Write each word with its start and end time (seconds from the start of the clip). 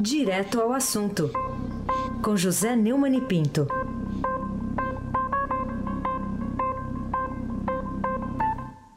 Direto 0.00 0.60
ao 0.60 0.72
assunto, 0.72 1.28
com 2.22 2.36
José 2.36 2.76
Neumann 2.76 3.16
e 3.16 3.20
Pinto. 3.20 3.66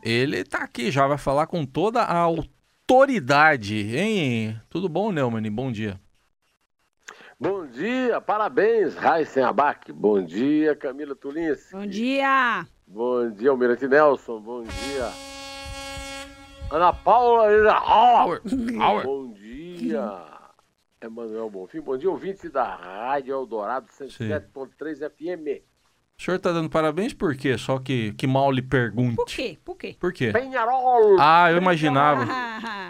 Ele 0.03 0.43
tá 0.43 0.59
aqui, 0.59 0.91
já 0.91 1.07
vai 1.07 1.17
falar 1.17 1.47
com 1.47 1.65
toda 1.65 2.01
a 2.03 2.17
autoridade, 2.17 3.97
hein? 3.97 4.61
Tudo 4.69 4.87
bom, 4.87 5.11
Neumann? 5.11 5.49
Bom 5.49 5.71
dia. 5.71 5.99
Bom 7.39 7.65
dia, 7.65 8.21
parabéns, 8.21 8.93
Raíssen 8.93 9.43
Abac. 9.43 9.91
Bom 9.91 10.23
dia, 10.23 10.75
Camila 10.75 11.15
Tulinski. 11.15 11.71
Bom 11.73 11.87
dia. 11.87 12.67
Bom 12.85 13.31
dia, 13.31 13.49
Almirante 13.49 13.87
Nelson. 13.87 14.39
Bom 14.39 14.61
dia. 14.61 15.11
Ana 16.69 16.93
Paula 16.93 17.47
Bom 19.03 19.33
dia. 19.33 20.30
Emanuel 21.01 21.49
Bonfim. 21.49 21.81
Bom 21.81 21.97
dia, 21.97 22.09
ouvinte 22.09 22.47
da 22.47 22.75
Rádio 22.75 23.33
Eldorado 23.33 23.87
107.3 23.87 25.09
FM. 25.09 25.63
O 26.17 26.23
senhor 26.23 26.37
está 26.37 26.51
dando 26.51 26.69
parabéns 26.69 27.11
por 27.11 27.35
quê? 27.35 27.57
Só 27.57 27.79
que, 27.79 28.13
que 28.13 28.27
mal 28.27 28.51
lhe 28.51 28.61
pergunte. 28.61 29.15
Por 29.15 29.25
quê? 29.25 29.57
Por 29.65 29.75
quê? 29.75 29.97
Por 29.99 30.13
quê? 30.13 30.31
Penharol! 30.31 31.17
Ah, 31.19 31.51
eu 31.51 31.57
imaginava. 31.57 32.27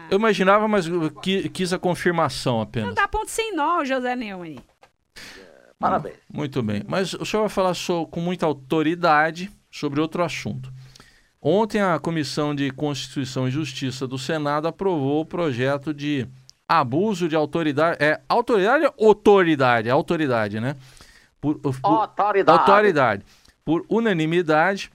Eu 0.09 0.17
imaginava, 0.17 0.67
mas 0.67 0.85
quis 1.53 1.71
a 1.71 1.79
confirmação 1.79 2.59
apenas. 2.59 2.89
Não 2.89 2.93
dá 2.93 3.07
ponto 3.07 3.29
sem 3.29 3.55
nó, 3.55 3.85
José 3.85 4.13
Neumann. 4.13 4.57
É, 4.57 5.73
parabéns. 5.79 6.17
Muito 6.29 6.62
bem. 6.62 6.84
Mas 6.85 7.13
o 7.13 7.25
senhor 7.25 7.43
vai 7.43 7.49
falar 7.49 7.73
so, 7.73 8.05
com 8.07 8.20
muita 8.20 8.45
autoridade 8.45 9.49
sobre 9.71 10.01
outro 10.01 10.21
assunto. 10.21 10.70
Ontem 11.41 11.81
a 11.81 11.98
Comissão 11.98 12.53
de 12.53 12.70
Constituição 12.71 13.48
e 13.48 13.51
Justiça 13.51 14.05
do 14.05 14.17
Senado 14.17 14.67
aprovou 14.67 15.21
o 15.21 15.25
projeto 15.25 15.93
de 15.93 16.27
abuso 16.71 17.27
de 17.27 17.35
autoridade. 17.35 17.98
É 17.99 18.21
autoridade 18.30 18.85
ou 18.98 19.09
autoridade? 19.09 19.90
É 19.90 19.91
autoridade, 19.91 20.62
né? 20.62 20.77
Por, 21.41 21.59
por, 21.59 21.76
autoridade. 21.84 22.59
Autoridade. 22.59 23.26
Por 23.65 23.85
unanimidade. 23.90 24.90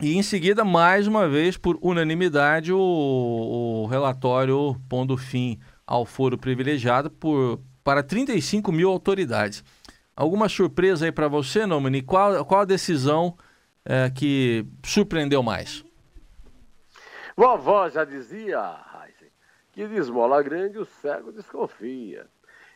E 0.00 0.16
em 0.16 0.22
seguida, 0.22 0.64
mais 0.64 1.06
uma 1.06 1.26
vez, 1.26 1.56
por 1.56 1.78
unanimidade, 1.80 2.72
o, 2.72 2.78
o 2.78 3.86
relatório 3.86 4.76
pondo 4.88 5.16
fim 5.16 5.58
ao 5.86 6.04
foro 6.04 6.36
privilegiado 6.36 7.10
por, 7.10 7.58
para 7.82 8.02
35 8.02 8.70
mil 8.70 8.90
autoridades. 8.90 9.64
Alguma 10.14 10.48
surpresa 10.48 11.06
aí 11.06 11.12
para 11.12 11.26
você, 11.26 11.64
Nomini? 11.64 12.02
Qual, 12.02 12.44
qual 12.44 12.60
a 12.60 12.66
decisão 12.66 13.36
é, 13.84 14.10
que 14.10 14.66
surpreendeu 14.84 15.42
mais? 15.42 15.84
Vovó 17.36 17.88
já 17.88 18.04
dizia, 18.04 18.58
que 19.78 19.86
de 19.86 19.94
esmola 19.94 20.42
grande 20.42 20.76
o 20.76 20.84
cego 20.84 21.30
desconfia. 21.30 22.26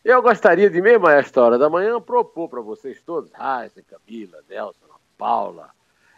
Eu 0.05 0.21
gostaria 0.21 0.69
de, 0.69 0.81
mesmo 0.81 1.05
a 1.05 1.11
esta 1.11 1.41
hora 1.41 1.57
da 1.57 1.69
manhã, 1.69 1.99
propor 1.99 2.47
para 2.47 2.61
vocês 2.61 3.01
todos, 3.01 3.29
Raíssa, 3.33 3.83
Camila, 3.83 4.39
Nelson, 4.47 4.85
Paula, 5.17 5.69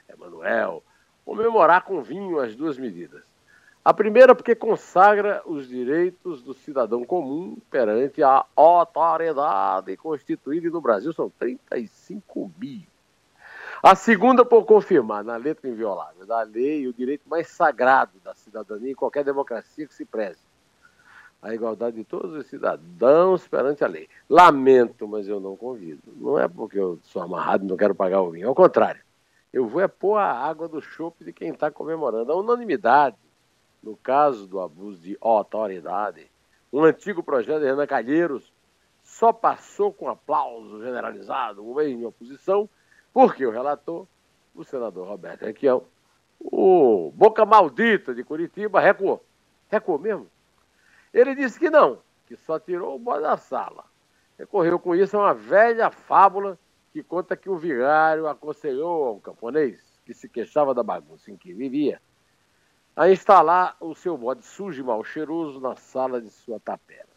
Emanuel, 0.07 0.83
comemorar 1.25 1.83
com 1.85 2.03
vinho 2.03 2.39
as 2.39 2.55
duas 2.55 2.77
medidas. 2.77 3.23
A 3.83 3.95
primeira, 3.95 4.35
porque 4.35 4.53
consagra 4.53 5.41
os 5.47 5.67
direitos 5.67 6.43
do 6.43 6.53
cidadão 6.53 7.03
comum 7.03 7.57
perante 7.71 8.21
a 8.21 8.45
autoridade 8.55 9.97
constituída 9.97 10.69
no 10.69 10.81
Brasil, 10.81 11.11
são 11.13 11.31
35 11.39 12.51
mil. 12.59 12.83
A 13.81 13.95
segunda, 13.95 14.45
por 14.45 14.65
confirmar 14.65 15.23
na 15.23 15.35
letra 15.35 15.67
inviolável 15.67 16.27
da 16.27 16.43
lei 16.43 16.87
o 16.87 16.93
direito 16.93 17.27
mais 17.27 17.47
sagrado 17.47 18.19
da 18.23 18.35
cidadania 18.35 18.91
em 18.91 18.95
qualquer 18.95 19.23
democracia 19.23 19.87
que 19.87 19.93
se 19.93 20.05
preze, 20.05 20.44
a 21.45 21.53
igualdade 21.53 21.97
de 21.97 22.03
todos 22.03 22.33
os 22.33 22.47
cidadãos 22.47 23.47
perante 23.47 23.83
a 23.83 23.87
lei. 23.87 24.09
Lamento, 24.27 25.07
mas 25.07 25.27
eu 25.27 25.39
não 25.39 25.55
convido. 25.55 26.01
Não 26.17 26.39
é 26.39 26.47
porque 26.47 26.79
eu 26.79 26.97
sou 27.03 27.21
amarrado 27.21 27.63
e 27.63 27.67
não 27.67 27.77
quero 27.77 27.93
pagar 27.93 28.21
o 28.21 28.31
vinho. 28.31 28.47
Ao 28.47 28.55
contrário, 28.55 28.99
eu 29.53 29.67
vou 29.67 29.79
é 29.79 29.87
pôr 29.87 30.17
a 30.17 30.33
água 30.33 30.67
do 30.67 30.81
chope 30.81 31.23
de 31.23 31.31
quem 31.31 31.49
está 31.49 31.69
comemorando. 31.69 32.31
A 32.31 32.35
unanimidade, 32.35 33.15
no 33.83 33.95
caso 33.95 34.47
do 34.47 34.59
abuso 34.59 34.99
de 34.99 35.15
autoridade, 35.21 36.25
um 36.73 36.83
antigo 36.83 37.21
projeto 37.21 37.59
de 37.59 37.67
Renan 37.67 37.85
Calheiros 37.85 38.51
só 39.03 39.31
passou 39.31 39.93
com 39.93 40.09
aplauso 40.09 40.81
generalizado, 40.81 41.63
um 41.63 41.79
em 41.79 42.03
oposição, 42.05 42.67
porque 43.13 43.45
o 43.45 43.51
relator, 43.51 44.07
o 44.55 44.63
senador 44.63 45.07
Roberto 45.07 45.43
Requião, 45.43 45.83
o 46.39 47.13
boca 47.15 47.45
maldita 47.45 48.15
de 48.15 48.23
Curitiba, 48.23 48.79
recuou. 48.79 49.23
Recuou 49.69 49.99
mesmo? 49.99 50.27
Ele 51.15 51.33
disse 51.33 51.57
que 51.57 51.69
não, 51.69 51.99
que 52.25 52.35
só 52.35 52.59
tirou 52.59 52.93
o 52.93 52.99
bode 52.99 53.21
da 53.21 53.37
sala. 53.37 53.85
Recorreu 54.37 54.77
com 54.77 54.93
isso 54.93 55.15
a 55.15 55.21
uma 55.21 55.33
velha 55.33 55.89
fábula 55.89 56.59
que 56.91 57.01
conta 57.01 57.37
que 57.37 57.49
o 57.49 57.57
vigário 57.57 58.27
aconselhou 58.27 59.05
ao 59.05 59.19
camponês, 59.21 59.79
que 60.05 60.13
se 60.13 60.27
queixava 60.27 60.73
da 60.73 60.83
bagunça 60.83 61.31
em 61.31 61.37
que 61.37 61.53
vivia, 61.53 62.01
a 62.93 63.09
instalar 63.09 63.77
o 63.79 63.95
seu 63.95 64.17
bode 64.17 64.43
sujo 64.43 64.81
e 64.81 64.83
mal 64.83 65.01
cheiroso 65.05 65.61
na 65.61 65.77
sala 65.77 66.21
de 66.21 66.29
sua 66.29 66.59
tapera. 66.59 67.07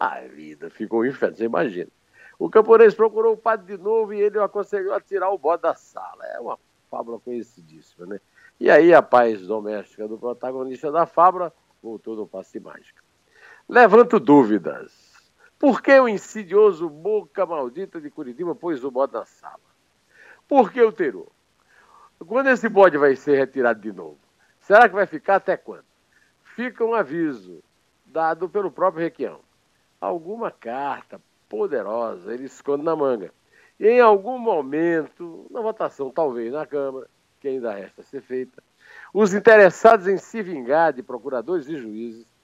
A 0.00 0.20
vida 0.20 0.70
ficou 0.70 1.04
inferno, 1.04 1.36
você 1.36 1.44
imagina. 1.44 1.90
O 2.38 2.48
camponês 2.48 2.94
procurou 2.94 3.34
o 3.34 3.38
padre 3.38 3.76
de 3.76 3.82
novo 3.82 4.14
e 4.14 4.20
ele 4.20 4.38
o 4.38 4.42
aconselhou 4.42 4.94
a 4.94 5.00
tirar 5.00 5.28
o 5.28 5.36
bode 5.36 5.60
da 5.60 5.74
sala. 5.74 6.24
É 6.24 6.40
uma 6.40 6.58
fábula 6.90 7.20
conhecidíssima, 7.20 8.06
né? 8.06 8.18
E 8.58 8.70
aí 8.70 8.94
a 8.94 9.02
paz 9.02 9.46
doméstica 9.46 10.08
do 10.08 10.16
protagonista 10.16 10.90
da 10.90 11.04
fábula 11.04 11.52
voltou 11.82 12.16
no 12.16 12.26
passe 12.26 12.58
mágico. 12.58 13.05
Levanto 13.68 14.20
dúvidas. 14.20 14.92
Por 15.58 15.82
que 15.82 15.98
o 15.98 16.08
insidioso 16.08 16.88
boca 16.88 17.44
maldita 17.44 18.00
de 18.00 18.08
Curitiba 18.08 18.54
pôs 18.54 18.84
o 18.84 18.92
bode 18.92 19.14
na 19.14 19.24
sala? 19.24 19.58
Por 20.46 20.70
que 20.70 20.80
o 20.80 20.92
terou? 20.92 21.32
Quando 22.24 22.48
esse 22.48 22.68
bode 22.68 22.96
vai 22.96 23.16
ser 23.16 23.36
retirado 23.36 23.80
de 23.80 23.92
novo? 23.92 24.20
Será 24.60 24.88
que 24.88 24.94
vai 24.94 25.04
ficar 25.04 25.36
até 25.36 25.56
quando? 25.56 25.84
Fica 26.54 26.84
um 26.84 26.94
aviso 26.94 27.60
dado 28.04 28.48
pelo 28.48 28.70
próprio 28.70 29.02
Requião. 29.02 29.40
Alguma 30.00 30.52
carta 30.52 31.20
poderosa 31.48 32.32
ele 32.32 32.44
esconde 32.44 32.84
na 32.84 32.94
manga. 32.94 33.32
E 33.80 33.88
em 33.88 34.00
algum 34.00 34.38
momento, 34.38 35.48
na 35.50 35.60
votação, 35.60 36.10
talvez 36.10 36.52
na 36.52 36.64
Câmara, 36.66 37.08
que 37.40 37.48
ainda 37.48 37.74
resta 37.74 38.04
ser 38.04 38.22
feita, 38.22 38.62
os 39.12 39.34
interessados 39.34 40.06
em 40.06 40.18
se 40.18 40.40
vingar 40.40 40.92
de 40.92 41.02
procuradores 41.02 41.68
e 41.68 41.76
juízes 41.76 42.35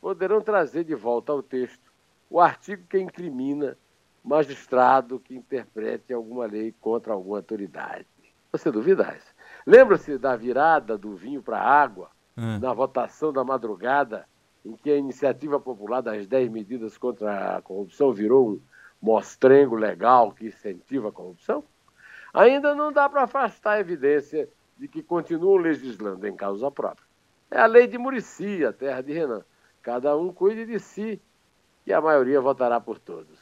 poderão 0.00 0.40
trazer 0.40 0.84
de 0.84 0.94
volta 0.94 1.32
ao 1.32 1.42
texto 1.42 1.92
o 2.28 2.40
artigo 2.40 2.84
que 2.88 2.98
incrimina 2.98 3.76
magistrado 4.22 5.20
que 5.20 5.36
interprete 5.36 6.12
alguma 6.12 6.46
lei 6.46 6.74
contra 6.80 7.12
alguma 7.12 7.38
autoridade. 7.38 8.06
Você 8.50 8.70
duvida, 8.72 9.16
Lembra-se 9.66 10.16
da 10.16 10.36
virada 10.36 10.96
do 10.96 11.14
vinho 11.14 11.42
para 11.42 11.58
a 11.58 11.82
água, 11.82 12.10
hum. 12.36 12.58
na 12.58 12.72
votação 12.72 13.32
da 13.32 13.42
madrugada, 13.42 14.26
em 14.64 14.76
que 14.76 14.90
a 14.90 14.96
iniciativa 14.96 15.58
popular 15.58 16.00
das 16.00 16.26
10 16.26 16.50
medidas 16.50 16.96
contra 16.96 17.56
a 17.56 17.62
corrupção 17.62 18.12
virou 18.12 18.50
um 18.50 18.60
mostrengo 19.00 19.74
legal 19.74 20.32
que 20.32 20.46
incentiva 20.46 21.08
a 21.08 21.12
corrupção? 21.12 21.64
Ainda 22.32 22.74
não 22.74 22.92
dá 22.92 23.08
para 23.08 23.22
afastar 23.22 23.72
a 23.72 23.80
evidência 23.80 24.48
de 24.76 24.86
que 24.86 25.02
continuam 25.02 25.56
legislando 25.56 26.26
em 26.26 26.36
causa 26.36 26.70
própria. 26.70 27.06
É 27.50 27.60
a 27.60 27.66
lei 27.66 27.86
de 27.86 27.96
Murici, 27.96 28.64
a 28.64 28.72
terra 28.72 29.00
de 29.00 29.12
Renan. 29.12 29.44
Cada 29.86 30.16
um 30.16 30.32
cuide 30.32 30.66
de 30.66 30.80
si 30.80 31.20
e 31.86 31.92
a 31.92 32.00
maioria 32.00 32.40
votará 32.40 32.80
por 32.80 32.98
todos. 32.98 33.38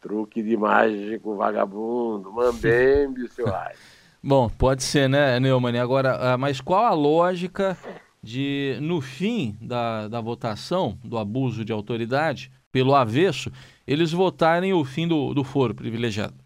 Truque 0.00 0.42
de 0.42 0.56
mágico, 0.56 1.36
vagabundo, 1.36 2.32
mambembe, 2.32 3.28
seu 3.28 3.44
raio. 3.44 3.76
Bom, 4.24 4.48
pode 4.48 4.82
ser, 4.82 5.10
né, 5.10 5.38
Neumann? 5.38 5.78
Agora, 5.78 6.16
ah, 6.16 6.38
mas 6.38 6.58
qual 6.58 6.86
a 6.86 6.94
lógica 6.94 7.76
de, 8.22 8.78
no 8.80 9.02
fim 9.02 9.58
da, 9.60 10.08
da 10.08 10.22
votação, 10.22 10.98
do 11.04 11.18
abuso 11.18 11.62
de 11.62 11.70
autoridade, 11.70 12.50
pelo 12.72 12.94
avesso, 12.94 13.52
eles 13.86 14.10
votarem 14.10 14.72
o 14.72 14.86
fim 14.86 15.06
do, 15.06 15.34
do 15.34 15.44
foro 15.44 15.74
privilegiado? 15.74 16.42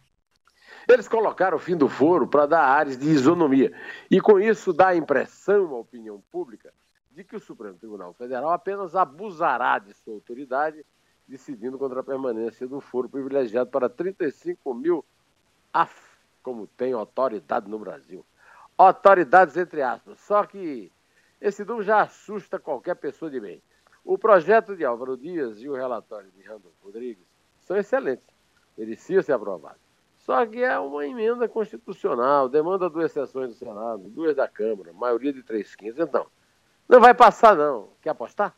Eles 0.89 1.07
colocaram 1.07 1.59
o 1.59 1.61
fim 1.61 1.77
do 1.77 1.89
foro 1.89 2.27
para 2.27 2.45
dar 2.45 2.65
áreas 2.65 2.99
de 2.99 3.07
isonomia. 3.07 3.71
E 4.11 4.21
com 4.21 4.41
isso 4.41 4.73
dá 4.73 4.89
a 4.89 4.97
impressão 4.97 5.77
à 5.77 5.79
opinião 5.79 6.21
pública 6.29 6.73
de 7.19 7.25
que 7.25 7.35
o 7.35 7.41
Supremo 7.41 7.77
Tribunal 7.77 8.15
Federal 8.15 8.53
apenas 8.53 8.95
abusará 8.95 9.81
de 9.81 9.93
sua 9.93 10.15
autoridade, 10.15 10.87
decidindo 11.27 11.77
contra 11.77 11.99
a 11.99 12.05
permanência 12.05 12.65
do 12.69 12.81
foro 12.81 13.09
privilegiado 13.09 13.69
para 13.71 13.89
35 13.89 14.73
mil 14.73 15.05
af, 15.75 15.93
como 16.45 16.69
tem 16.69 16.93
autoridade 16.93 17.69
no 17.69 17.77
Brasil. 17.77 18.25
Autoridades 18.77 19.57
entre 19.57 19.83
aspas. 19.83 20.21
Só 20.21 20.47
que 20.47 20.93
esse 21.41 21.65
número 21.65 21.83
já 21.83 22.03
assusta 22.03 22.57
qualquer 22.57 22.95
pessoa 22.95 23.29
de 23.29 23.41
bem. 23.41 23.61
O 24.05 24.17
projeto 24.17 24.77
de 24.77 24.85
Álvaro 24.85 25.17
Dias 25.17 25.61
e 25.61 25.69
o 25.69 25.75
relatório 25.75 26.31
de 26.31 26.43
Randolfo 26.43 26.85
Rodrigues 26.85 27.27
são 27.59 27.77
excelentes, 27.77 28.33
mereciam 28.77 29.21
ser 29.23 29.33
aprovados. 29.33 29.83
Só 30.19 30.47
que 30.47 30.63
é 30.63 30.79
uma 30.79 31.05
emenda 31.05 31.49
constitucional, 31.49 32.49
demanda 32.49 32.89
duas 32.89 33.11
sessões 33.11 33.49
do 33.49 33.55
Senado, 33.55 34.09
duas 34.09 34.37
da 34.37 34.47
Câmara, 34.47 34.93
maioria 34.93 35.33
de 35.33 35.43
três 35.43 35.75
quintos. 35.75 35.99
Então, 35.99 36.29
não 36.89 37.01
vai 37.01 37.13
passar, 37.13 37.55
não. 37.55 37.91
Quer 38.01 38.11
apostar? 38.11 38.55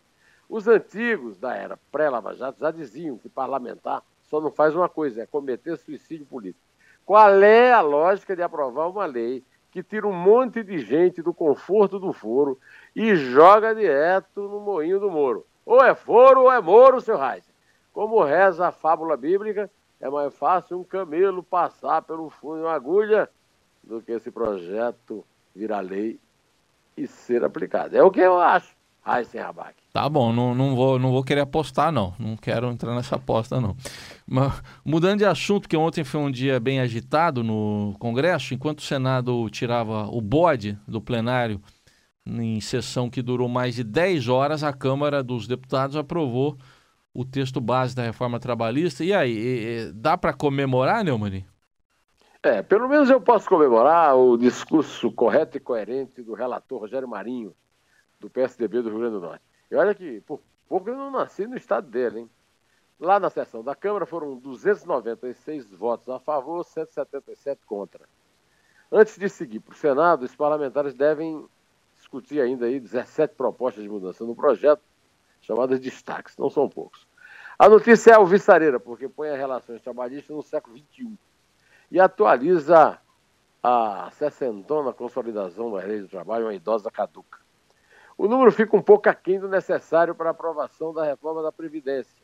Os 0.49 0.69
antigos 0.69 1.39
da 1.39 1.55
era 1.55 1.79
pré-Lava 1.91 2.35
Jato 2.35 2.61
já 2.61 2.71
diziam 2.71 3.19
que 3.19 3.29
parlamentar 3.29 4.03
só 4.23 4.41
não 4.41 4.51
faz 4.51 4.75
uma 4.75 4.89
coisa, 4.89 5.23
é 5.23 5.27
cometer 5.27 5.77
suicídio 5.77 6.25
político. 6.27 6.65
Qual 7.05 7.43
é 7.43 7.73
a 7.73 7.81
lógica 7.81 8.37
de 8.37 8.43
aprovar 8.43 8.89
uma 8.89 9.05
lei 9.05 9.45
que 9.73 9.83
tira 9.83 10.07
um 10.07 10.13
monte 10.13 10.63
de 10.63 10.79
gente 10.79 11.23
do 11.23 11.35
conforto 11.35 11.99
do 11.99 12.13
foro 12.13 12.59
e 12.95 13.17
joga 13.17 13.75
direto 13.75 14.43
no 14.43 14.61
moinho 14.61 15.01
do 15.01 15.11
Moro? 15.11 15.45
Ou 15.67 15.83
é 15.83 15.95
foro 15.95 16.43
ou 16.43 16.53
é 16.53 16.61
Moro, 16.61 17.01
seu 17.01 17.19
Reis. 17.19 17.45
Como 17.93 18.23
reza 18.23 18.69
a 18.69 18.73
fábula 18.73 19.17
bíblica, 19.17 19.69
é 20.01 20.09
mais 20.09 20.33
fácil 20.35 20.79
um 20.79 20.85
camelo 20.85 21.43
passar 21.43 22.03
pelo 22.03 22.31
fundo 22.31 22.59
de 22.59 22.63
uma 22.63 22.73
agulha 22.73 23.29
do 23.83 24.01
que 24.01 24.13
esse 24.13 24.31
projeto 24.31 25.25
virar 25.55 25.81
lei 25.81 26.19
e 26.97 27.07
ser 27.07 27.45
aplicado. 27.45 27.97
É 27.97 28.03
o 28.03 28.11
que 28.11 28.21
eu 28.21 28.41
acho. 28.41 28.81
Raíssen 29.03 29.41
Abac. 29.41 29.75
Tá 29.93 30.09
bom, 30.09 30.33
não, 30.33 30.55
não, 30.55 30.77
vou, 30.77 30.99
não 30.99 31.11
vou 31.11 31.25
querer 31.25 31.41
apostar, 31.41 31.91
não. 31.91 32.15
Não 32.19 32.37
quero 32.37 32.71
entrar 32.71 32.95
nessa 32.95 33.17
aposta, 33.17 33.61
não. 33.61 33.75
Mas, 34.27 34.63
mudando 34.85 35.19
de 35.19 35.25
assunto, 35.25 35.69
que 35.69 35.77
ontem 35.77 36.05
foi 36.05 36.21
um 36.21 36.31
dia 36.31 36.61
bem 36.61 36.81
agitado 36.81 37.43
no 37.43 37.95
Congresso, 37.99 38.55
enquanto 38.55 38.81
o 38.81 38.85
Senado 38.85 39.49
tirava 39.51 40.07
o 40.07 40.21
bode 40.21 40.79
do 40.87 41.01
plenário 41.01 41.61
em 42.27 42.61
sessão 42.61 43.11
que 43.11 43.23
durou 43.23 43.49
mais 43.49 43.75
de 43.75 43.83
10 43.83 44.29
horas, 44.29 44.63
a 44.63 44.73
Câmara 44.73 45.23
dos 45.23 45.49
Deputados 45.49 45.97
aprovou 45.97 46.57
o 47.13 47.25
texto 47.25 47.61
base 47.61 47.97
da 47.97 48.05
reforma 48.05 48.39
trabalhista. 48.39 49.03
E 49.03 49.13
aí, 49.13 49.91
dá 49.95 50.17
para 50.17 50.33
comemorar, 50.33 51.03
Neumann? 51.03 51.45
É, 52.43 52.63
pelo 52.63 52.89
menos 52.89 53.11
eu 53.11 53.21
posso 53.21 53.47
comemorar 53.47 54.17
o 54.17 54.39
discurso 54.39 55.13
correto 55.13 55.59
e 55.59 55.61
coerente 55.61 56.23
do 56.23 56.33
relator 56.33 56.81
Rogério 56.81 57.07
Marinho, 57.07 57.55
do 58.19 58.31
PSDB 58.31 58.81
do 58.81 58.89
Rio 58.89 58.99
Grande 58.99 59.15
do 59.17 59.21
Norte. 59.21 59.45
E 59.71 59.77
olha 59.77 59.95
que, 59.95 60.23
por 60.23 60.41
pouco 60.67 60.89
eu 60.89 60.97
não 60.97 61.11
nasci 61.11 61.47
no 61.47 61.55
estado 61.55 61.91
dele, 61.91 62.21
hein? 62.21 62.31
Lá 62.99 63.21
na 63.21 63.29
sessão 63.29 63.63
da 63.63 63.75
Câmara 63.75 64.07
foram 64.07 64.37
296 64.37 65.71
votos 65.75 66.09
a 66.09 66.19
favor, 66.19 66.65
177 66.65 67.61
contra. 67.67 68.09
Antes 68.91 69.19
de 69.19 69.29
seguir 69.29 69.61
para 69.61 69.75
o 69.75 69.77
Senado, 69.77 70.23
os 70.23 70.35
parlamentares 70.35 70.95
devem 70.95 71.47
discutir 71.95 72.41
ainda 72.41 72.65
aí 72.65 72.81
17 72.81 73.35
propostas 73.35 73.83
de 73.83 73.89
mudança 73.91 74.25
no 74.25 74.35
projeto, 74.35 74.83
chamadas 75.43 75.79
destaques, 75.79 76.39
não 76.39 76.49
são 76.49 76.71
poucos. 76.71 77.07
A 77.59 77.69
notícia 77.69 78.13
é 78.13 78.15
alvissareira, 78.15 78.81
porque 78.81 79.11
põe 79.11 79.29
as 79.29 79.37
relações 79.37 79.83
trabalhistas 79.83 80.35
no 80.35 80.43
século 80.43 80.79
XXI 80.79 81.19
e 81.91 81.99
atualiza 81.99 82.99
a 83.63 84.11
sessentona 84.13 84.93
consolidação 84.93 85.73
das 85.73 85.85
leis 85.85 86.03
do 86.03 86.09
trabalho, 86.09 86.47
uma 86.47 86.55
idosa 86.55 86.91
caduca. 86.91 87.39
O 88.17 88.29
número 88.29 88.53
fica 88.53 88.77
um 88.77 88.83
pouco 88.83 89.09
aquém 89.09 89.41
do 89.41 89.49
necessário 89.49 90.15
para 90.15 90.29
a 90.29 90.33
aprovação 90.33 90.93
da 90.93 91.05
reforma 91.05 91.43
da 91.43 91.51
Previdência. 91.51 92.21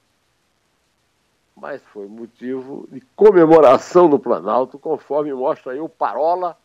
Mas 1.56 1.82
foi 1.92 2.06
motivo 2.06 2.86
de 2.92 3.00
comemoração 3.14 4.08
no 4.08 4.18
Planalto, 4.18 4.78
conforme 4.78 5.32
mostra 5.32 5.72
aí 5.72 5.80
o 5.80 5.88
Parola 5.88 6.56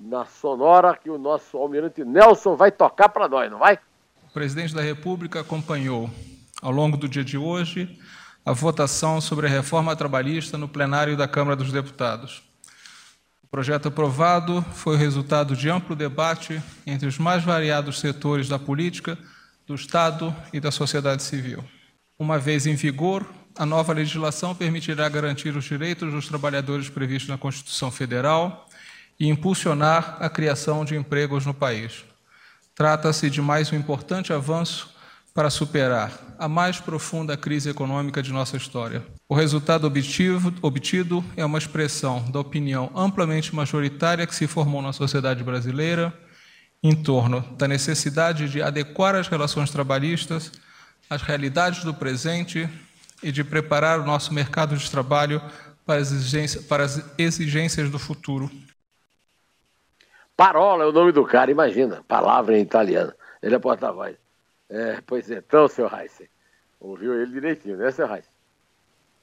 na 0.00 0.24
sonora 0.24 0.96
que 0.96 1.10
o 1.10 1.18
nosso 1.18 1.58
almirante 1.58 2.02
Nelson 2.02 2.56
vai 2.56 2.72
tocar 2.72 3.10
para 3.10 3.28
nós, 3.28 3.50
não 3.50 3.58
vai? 3.58 3.78
O 4.24 4.32
presidente 4.32 4.74
da 4.74 4.80
República 4.80 5.40
acompanhou, 5.40 6.08
ao 6.62 6.72
longo 6.72 6.96
do 6.96 7.06
dia 7.06 7.22
de 7.22 7.36
hoje, 7.36 7.98
a 8.44 8.52
votação 8.52 9.20
sobre 9.20 9.46
a 9.46 9.50
reforma 9.50 9.94
trabalhista 9.94 10.56
no 10.56 10.68
plenário 10.68 11.16
da 11.16 11.28
Câmara 11.28 11.56
dos 11.56 11.72
Deputados. 11.72 12.42
O 13.42 13.46
projeto 13.48 13.88
aprovado 13.88 14.64
foi 14.74 14.94
o 14.94 14.98
resultado 14.98 15.56
de 15.56 15.68
amplo 15.68 15.94
debate 15.94 16.62
entre 16.86 17.08
os 17.08 17.18
mais 17.18 17.44
variados 17.44 17.98
setores 17.98 18.48
da 18.48 18.58
política, 18.58 19.18
do 19.66 19.74
Estado 19.74 20.34
e 20.52 20.60
da 20.60 20.70
sociedade 20.70 21.22
civil. 21.22 21.64
Uma 22.18 22.38
vez 22.38 22.66
em 22.66 22.74
vigor, 22.74 23.26
a 23.56 23.66
nova 23.66 23.92
legislação 23.92 24.54
permitirá 24.54 25.08
garantir 25.08 25.56
os 25.56 25.64
direitos 25.64 26.12
dos 26.12 26.28
trabalhadores 26.28 26.88
previstos 26.88 27.28
na 27.28 27.38
Constituição 27.38 27.90
Federal 27.90 28.66
e 29.18 29.28
impulsionar 29.28 30.16
a 30.20 30.30
criação 30.30 30.84
de 30.84 30.96
empregos 30.96 31.44
no 31.44 31.52
país. 31.52 32.04
Trata-se 32.74 33.28
de 33.28 33.42
mais 33.42 33.72
um 33.72 33.76
importante 33.76 34.32
avanço 34.32 34.88
para 35.40 35.48
superar 35.48 36.12
a 36.38 36.46
mais 36.46 36.80
profunda 36.80 37.34
crise 37.34 37.70
econômica 37.70 38.22
de 38.22 38.30
nossa 38.30 38.58
história. 38.58 39.02
O 39.26 39.34
resultado 39.34 39.86
obtido, 39.86 41.24
é 41.34 41.42
uma 41.42 41.56
expressão 41.56 42.30
da 42.30 42.38
opinião 42.38 42.90
amplamente 42.94 43.54
majoritária 43.54 44.26
que 44.26 44.34
se 44.34 44.46
formou 44.46 44.82
na 44.82 44.92
sociedade 44.92 45.42
brasileira 45.42 46.12
em 46.82 46.94
torno 46.94 47.40
da 47.56 47.66
necessidade 47.66 48.50
de 48.50 48.60
adequar 48.60 49.14
as 49.14 49.28
relações 49.28 49.70
trabalhistas 49.70 50.52
às 51.08 51.22
realidades 51.22 51.84
do 51.84 51.94
presente 51.94 52.68
e 53.22 53.32
de 53.32 53.42
preparar 53.42 53.98
o 53.98 54.04
nosso 54.04 54.34
mercado 54.34 54.76
de 54.76 54.90
trabalho 54.90 55.40
para 55.86 56.02
as 56.02 56.12
exigências, 56.12 56.62
para 56.66 56.84
as 56.84 57.02
exigências 57.16 57.88
do 57.88 57.98
futuro. 57.98 58.50
Parola 60.36 60.84
é 60.84 60.86
o 60.86 60.92
nome 60.92 61.12
do 61.12 61.24
cara, 61.24 61.50
imagina, 61.50 62.04
palavra 62.06 62.58
em 62.58 62.60
italiano. 62.60 63.14
Ele 63.42 63.54
é 63.54 63.58
porta-voz. 63.58 64.19
É, 64.70 65.02
pois 65.04 65.28
então, 65.30 65.66
seu 65.66 65.86
Heisen, 65.86 66.28
ouviu 66.78 67.20
ele 67.20 67.32
direitinho, 67.32 67.76
né, 67.76 67.90
seu 67.90 68.06
Heisen? 68.06 68.30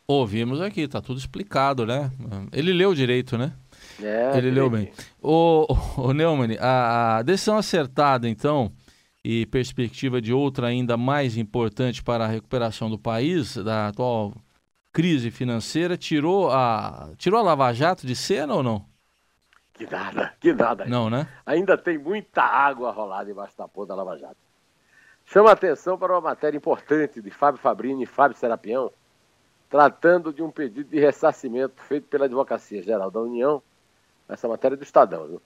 Ouvimos 0.06 0.62
aqui, 0.62 0.88
tá 0.88 1.02
tudo 1.02 1.18
explicado, 1.18 1.86
né? 1.86 2.10
Ele 2.54 2.72
leu 2.72 2.94
direito, 2.94 3.38
né? 3.38 3.54
É, 4.02 4.38
ele 4.38 4.52
leu 4.52 4.70
bem. 4.70 4.92
O 5.22 6.14
Neumann, 6.14 6.58
a, 6.62 7.18
a 7.18 7.22
decisão 7.22 7.58
acertada, 7.58 8.28
então, 8.30 8.72
e 9.22 9.46
perspectiva 9.48 10.22
de 10.22 10.32
outra 10.32 10.68
ainda 10.68 10.96
mais 10.96 11.36
importante 11.36 12.02
para 12.02 12.24
a 12.24 12.28
recuperação 12.28 12.90
do 12.90 12.98
país, 12.98 13.56
da 13.58 13.90
atual 13.90 14.34
crise 14.94 15.30
financeira, 15.30 15.98
tirou 15.98 16.50
a, 16.52 17.10
tirou 17.18 17.38
a 17.40 17.44
Lava 17.44 17.74
Jato 17.74 18.08
de 18.08 18.16
cena 18.16 18.54
ou 18.54 18.64
não? 18.64 18.86
Que 19.74 19.86
nada, 19.86 20.34
que 20.40 20.54
nada. 20.54 20.86
Não, 20.86 21.10
né? 21.10 21.28
Ainda 21.46 21.78
tem 21.78 21.98
muita 21.98 22.42
água 22.42 22.92
rolada 22.92 23.30
embaixo 23.30 23.58
da 23.58 23.68
ponta 23.68 23.90
da 23.90 23.96
Lava 23.96 24.18
Jato. 24.18 24.47
Chama 25.28 25.50
a 25.50 25.54
atenção 25.54 25.98
para 25.98 26.14
uma 26.14 26.22
matéria 26.22 26.58
importante 26.58 27.22
de 27.22 27.30
Fábio 27.30 27.60
Fabrini 27.60 28.04
e 28.04 28.08
Fábio 28.08 28.38
Serapião, 28.38 28.92
tratando 29.70 30.32
de 30.32 30.42
um 30.42 30.50
pedido 30.50 30.90
de 30.90 31.00
ressarcimento 31.00 31.82
feito 31.84 32.08
pela 32.08 32.26
Advocacia 32.26 32.82
Geral 32.82 33.12
da 33.12 33.20
União, 33.20 33.62
essa 34.30 34.48
matéria 34.48 34.76
é 34.76 34.78
do 34.78 34.84
Estadão, 34.84 35.28
viu? 35.28 35.42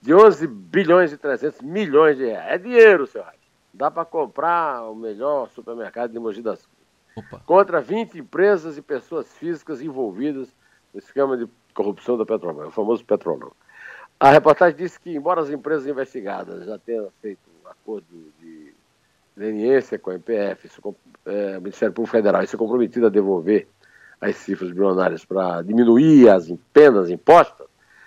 de 0.00 0.14
11 0.14 0.46
bilhões 0.46 1.12
e 1.12 1.16
300 1.16 1.62
milhões 1.62 2.18
de 2.18 2.26
reais. 2.26 2.52
É 2.52 2.58
dinheiro, 2.58 3.06
seu 3.06 3.22
Raio. 3.22 3.38
Dá 3.72 3.90
para 3.90 4.04
comprar 4.04 4.82
o 4.82 4.94
melhor 4.94 5.48
supermercado 5.48 6.12
de 6.12 6.18
Mogi 6.18 6.42
das 6.42 6.66
Cruzes. 7.14 7.42
Contra 7.46 7.80
20 7.80 8.18
empresas 8.18 8.76
e 8.76 8.82
pessoas 8.82 9.32
físicas 9.32 9.80
envolvidas 9.80 10.54
no 10.92 10.98
esquema 10.98 11.38
de 11.38 11.48
corrupção 11.72 12.18
da 12.18 12.26
Petrobras, 12.26 12.68
o 12.68 12.70
famoso 12.70 13.02
Petrolão. 13.04 13.52
A 14.20 14.30
reportagem 14.30 14.76
disse 14.76 15.00
que, 15.00 15.10
embora 15.10 15.40
as 15.40 15.48
empresas 15.48 15.86
investigadas 15.86 16.66
já 16.66 16.78
tenham 16.78 17.10
feito 17.22 17.40
um 17.64 17.68
acordo 17.68 18.30
de 18.38 18.74
leniência 19.36 19.98
com 19.98 20.10
a 20.10 20.14
MPF, 20.14 20.68
é, 21.26 21.58
Ministério 21.58 21.94
Público 21.94 22.16
Federal, 22.16 22.42
e 22.42 22.46
se 22.46 22.56
comprometido 22.56 23.06
a 23.06 23.10
devolver 23.10 23.66
as 24.20 24.36
cifras 24.36 24.70
bilionárias 24.70 25.24
para 25.24 25.62
diminuir 25.62 26.28
as 26.28 26.52
penas 26.72 27.10
impostas, 27.10 27.66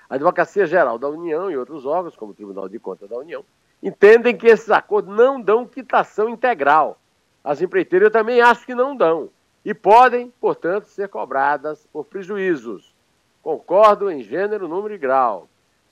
a 0.10 0.15
Advocacia 0.15 0.65
Geral 0.65 0.98
da 0.98 1.10
União 1.10 1.51
e 1.51 1.57
outros 1.57 1.86
órgãos, 1.86 2.15
como 2.15 2.31
o 2.31 2.36
Tribunal 2.36 2.69
de 2.69 2.79
Contas 2.79 3.10
da 3.10 3.17
União, 3.17 3.43
entendem 3.84 4.36
que 4.36 4.48
esses 4.48 4.69
acordos 4.72 5.13
não 5.15 5.39
dão 5.39 5.67
quitação 5.67 6.29
integral. 6.29 7.00
As 7.43 7.62
empreiteiras 7.62 8.07
eu 8.07 8.12
também 8.12 8.41
acho 8.41 8.65
que 8.65 8.74
não 8.74 8.96
dão. 8.96 9.29
E 9.65 9.74
podem, 9.74 10.34
portanto, 10.39 10.86
ser 10.86 11.10
cobradas 11.10 11.86
por 11.91 12.05
prejuízos. 12.05 12.96
Concordo 13.43 14.10
em 14.10 14.24
gênero, 14.24 14.67
número 14.67 14.93
e 14.93 14.98
grau 14.98 15.48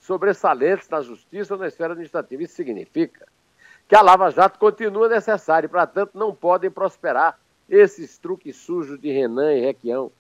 sobressalentes 0.06 0.88
na 0.88 1.02
justiça 1.02 1.56
ou 1.56 1.60
na 1.60 1.68
esfera 1.68 1.94
administrativa. 1.94 2.44
Isso 2.44 2.54
significa 2.54 3.28
que 3.88 3.96
a 3.96 4.02
Lava 4.02 4.32
Jato 4.32 4.60
continua 4.60 5.08
necessária 5.08 5.68
e, 5.68 5.70
portanto, 5.70 6.12
não 6.14 6.34
podem 6.34 6.72
prosperar 6.72 7.38
esses 7.70 8.18
truques 8.18 8.56
sujos 8.56 9.00
de 9.00 9.12
Renan 9.12 9.54
e 9.54 9.62
Requião, 9.62 10.12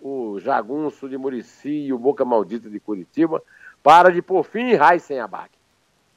o 0.00 0.38
jagunço 0.40 1.08
de 1.08 1.16
Murici 1.16 1.86
e 1.86 1.92
o 1.92 1.98
Boca 1.98 2.24
Maldita 2.24 2.68
de 2.68 2.80
Curitiba, 2.80 3.42
para 3.82 4.10
de 4.10 4.20
por 4.20 4.44
fim 4.44 4.72
e 4.72 4.98
sem 5.00 5.20
abaque. 5.20 5.58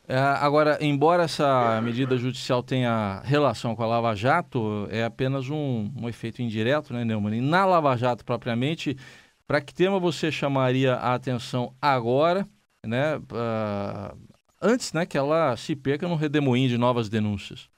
É, 0.09 0.17
agora, 0.17 0.77
embora 0.79 1.23
essa 1.23 1.81
medida 1.81 2.15
judicial 2.15 2.63
tenha 2.63 3.19
relação 3.25 3.75
com 3.75 3.83
a 3.83 3.87
Lava 3.87 4.15
Jato, 4.15 4.87
é 4.89 5.03
apenas 5.03 5.49
um, 5.49 5.91
um 6.01 6.07
efeito 6.07 6.41
indireto, 6.41 6.93
né, 6.93 7.03
Neumann? 7.03 7.41
na 7.41 7.65
Lava 7.65 7.95
Jato 7.97 8.23
propriamente, 8.23 8.97
para 9.45 9.59
que 9.59 9.73
tema 9.73 9.99
você 9.99 10.31
chamaria 10.31 10.93
a 10.93 11.13
atenção 11.13 11.73
agora 11.81 12.47
né, 12.85 13.17
uh, 13.17 14.17
antes 14.61 14.93
né, 14.93 15.05
que 15.05 15.17
ela 15.17 15.55
se 15.55 15.75
perca 15.75 16.07
num 16.07 16.15
redemoinho 16.15 16.69
de 16.69 16.77
novas 16.77 17.09
denúncias. 17.09 17.69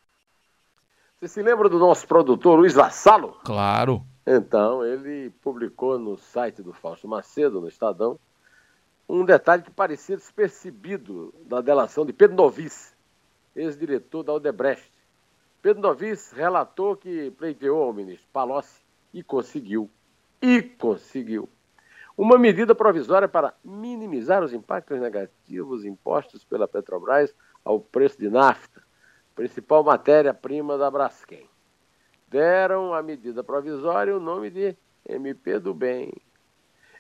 Você 1.19 1.27
se 1.27 1.41
lembra 1.41 1.67
do 1.67 1.77
nosso 1.77 2.07
produtor 2.07 2.57
Luiz 2.57 2.73
Vassalo? 2.73 3.37
Claro. 3.43 4.05
Então, 4.25 4.85
ele 4.85 5.29
publicou 5.41 5.99
no 5.99 6.17
site 6.17 6.61
do 6.61 6.71
Fausto 6.71 7.07
Macedo, 7.07 7.59
no 7.59 7.67
Estadão, 7.67 8.19
um 9.07 9.25
detalhe 9.25 9.63
que 9.63 9.71
parecia 9.71 10.15
despercebido 10.15 11.33
da 11.45 11.61
delação 11.61 12.05
de 12.05 12.13
Pedro 12.13 12.37
Novis, 12.37 12.93
ex-diretor 13.55 14.23
da 14.23 14.33
Odebrecht, 14.33 14.91
Pedro 15.61 15.81
Novis 15.81 16.31
relatou 16.31 16.95
que 16.95 17.31
pleiteou 17.31 17.83
ao 17.83 17.93
ministro 17.93 18.27
Palocci 18.31 18.81
e 19.13 19.21
conseguiu. 19.21 19.89
E 20.41 20.61
conseguiu. 20.61 21.49
Uma 22.19 22.37
medida 22.37 22.75
provisória 22.75 23.29
para 23.29 23.53
minimizar 23.63 24.43
os 24.43 24.51
impactos 24.51 24.99
negativos 24.99 25.85
impostos 25.85 26.43
pela 26.43 26.67
Petrobras 26.67 27.33
ao 27.63 27.79
preço 27.79 28.19
de 28.19 28.29
nafta, 28.29 28.83
principal 29.33 29.85
matéria-prima 29.85 30.77
da 30.77 30.91
Braskem. 30.91 31.49
Deram 32.27 32.93
à 32.93 33.01
medida 33.01 33.41
provisória 33.41 34.13
o 34.13 34.19
nome 34.19 34.49
de 34.49 34.75
MP 35.07 35.59
do 35.59 35.73
Bem. 35.73 36.11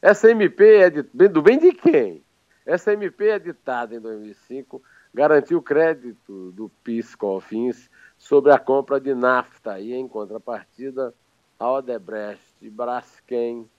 Essa 0.01 0.31
MP 0.31 0.77
é 0.77 0.89
de, 0.89 1.03
do 1.03 1.41
bem 1.41 1.59
de 1.59 1.73
quem? 1.73 2.23
Essa 2.65 2.93
MP 2.93 3.27
é 3.27 3.39
ditada 3.39 3.93
em 3.93 3.99
2005, 3.99 4.81
garantiu 5.13 5.61
crédito 5.61 6.53
do 6.53 6.71
PIS-COFINS 6.81 7.89
sobre 8.17 8.53
a 8.53 8.57
compra 8.57 9.01
de 9.01 9.13
nafta 9.13 9.81
e, 9.81 9.91
em 9.91 10.07
contrapartida, 10.07 11.13
a 11.59 11.69
Odebrecht, 11.69 12.69
Braskem 12.69 13.69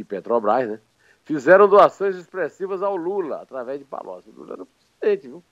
e 0.00 0.04
Petrobras, 0.04 0.68
né? 0.68 0.80
Fizeram 1.24 1.68
doações 1.68 2.16
expressivas 2.16 2.82
ao 2.82 2.96
Lula, 2.96 3.42
através 3.42 3.78
de 3.78 3.84
Palocci. 3.84 4.30
O 4.30 4.32
Lula 4.32 4.54
era 4.54 4.62
o 4.62 4.66
presidente, 4.66 5.28
viu? 5.28 5.38
O 5.38 5.44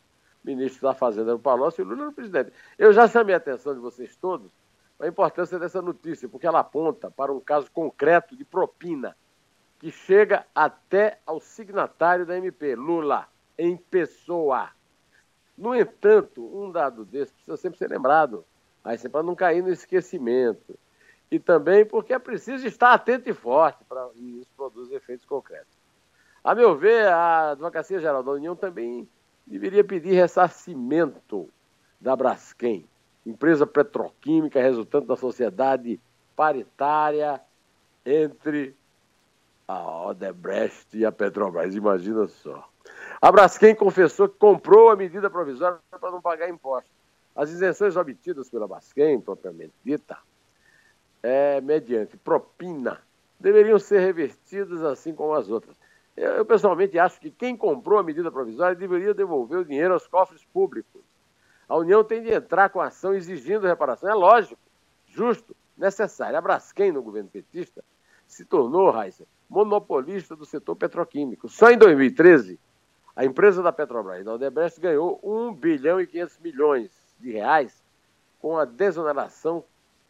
ministro 0.46 0.82
da 0.82 0.94
Fazenda 0.94 1.30
era 1.30 1.36
o 1.36 1.40
Palocci 1.40 1.80
e 1.80 1.84
o 1.84 1.88
Lula 1.88 2.02
era 2.02 2.10
o 2.10 2.14
presidente. 2.14 2.52
Eu 2.78 2.92
já 2.92 3.06
chamei 3.06 3.34
a 3.34 3.38
atenção 3.38 3.74
de 3.74 3.80
vocês 3.80 4.16
todos 4.16 4.50
a 4.98 5.06
importância 5.06 5.58
dessa 5.58 5.82
notícia, 5.82 6.28
porque 6.28 6.46
ela 6.46 6.60
aponta 6.60 7.10
para 7.10 7.32
um 7.32 7.40
caso 7.40 7.70
concreto 7.70 8.36
de 8.36 8.44
propina 8.44 9.16
que 9.78 9.90
chega 9.90 10.46
até 10.54 11.18
ao 11.26 11.38
signatário 11.38 12.24
da 12.24 12.36
MP, 12.36 12.74
Lula, 12.74 13.28
em 13.58 13.76
pessoa. 13.76 14.70
No 15.56 15.74
entanto, 15.74 16.42
um 16.42 16.70
dado 16.70 17.04
desse 17.04 17.32
precisa 17.32 17.56
sempre 17.56 17.78
ser 17.78 17.90
lembrado, 17.90 18.44
aí 18.82 18.96
para 19.08 19.22
não 19.22 19.34
cair 19.34 19.62
no 19.62 19.70
esquecimento. 19.70 20.78
E 21.30 21.38
também 21.38 21.84
porque 21.84 22.12
é 22.12 22.18
preciso 22.18 22.66
estar 22.66 22.92
atento 22.92 23.28
e 23.28 23.34
forte 23.34 23.84
para 23.84 24.08
isso 24.14 24.48
produzir 24.56 24.94
efeitos 24.94 25.26
concretos. 25.26 25.76
A 26.42 26.54
meu 26.54 26.76
ver, 26.76 27.08
a 27.08 27.50
Advocacia 27.50 27.98
Geral 27.98 28.22
da 28.22 28.30
União 28.30 28.54
também 28.54 29.08
deveria 29.46 29.82
pedir 29.82 30.12
ressarcimento 30.12 31.48
da 32.00 32.14
Braskem, 32.14 32.86
empresa 33.24 33.66
petroquímica 33.66 34.60
resultante 34.60 35.08
da 35.08 35.16
sociedade 35.16 36.00
paritária 36.36 37.40
entre 38.04 38.76
a 39.66 40.08
Odebrecht 40.08 40.96
e 40.96 41.04
a 41.04 41.10
Petrobras. 41.10 41.74
Imagina 41.74 42.28
só. 42.28 42.68
A 43.20 43.32
Braskem 43.32 43.74
confessou 43.74 44.28
que 44.28 44.38
comprou 44.38 44.90
a 44.90 44.96
medida 44.96 45.28
provisória 45.28 45.78
para 45.90 46.10
não 46.10 46.20
pagar 46.20 46.48
impostos. 46.48 46.92
As 47.34 47.50
isenções 47.50 47.96
obtidas 47.96 48.48
pela 48.48 48.68
Braskem, 48.68 49.20
propriamente 49.20 49.74
dita, 49.84 50.16
é, 51.26 51.60
mediante 51.60 52.16
propina, 52.16 53.02
deveriam 53.40 53.80
ser 53.80 53.98
revertidas 53.98 54.84
assim 54.84 55.12
como 55.12 55.34
as 55.34 55.50
outras. 55.50 55.76
Eu, 56.16 56.30
eu, 56.34 56.46
pessoalmente 56.46 56.96
acho 57.00 57.20
que 57.20 57.32
quem 57.32 57.56
comprou 57.56 57.98
a 57.98 58.02
medida 58.02 58.30
provisória 58.30 58.76
deveria 58.76 59.12
devolver 59.12 59.58
o 59.58 59.64
dinheiro 59.64 59.92
aos 59.92 60.06
cofres 60.06 60.44
públicos. 60.44 61.02
A 61.68 61.76
União 61.76 62.04
tem 62.04 62.22
de 62.22 62.32
entrar 62.32 62.68
com 62.70 62.80
ação 62.80 63.12
exigindo 63.12 63.66
reparação. 63.66 64.08
É 64.08 64.14
lógico, 64.14 64.60
justo, 65.08 65.56
necessário. 65.76 66.38
A 66.38 66.40
Braskem, 66.40 66.92
no 66.92 67.02
governo 67.02 67.28
petista, 67.28 67.82
se 68.24 68.44
tornou, 68.44 68.90
Raíssa, 68.90 69.26
monopolista 69.50 70.36
do 70.36 70.46
setor 70.46 70.76
petroquímico. 70.76 71.48
Só 71.48 71.72
em 71.72 71.76
2013, 71.76 72.56
a 73.16 73.24
empresa 73.24 73.64
da 73.64 73.72
Petrobras, 73.72 74.24
da 74.24 74.34
Odebrecht, 74.34 74.80
ganhou 74.80 75.18
1 75.24 75.54
bilhão 75.54 76.00
e 76.00 76.06
500 76.06 76.38
milhões 76.38 76.90
de 77.18 77.32
reais 77.32 77.82
com 78.40 78.56
a 78.56 78.64
desoneração 78.64 79.64